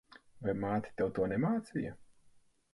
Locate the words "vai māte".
0.47-0.95